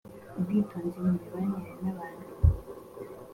[0.37, 2.25] Ubwitonzi mu mibanire n’abantu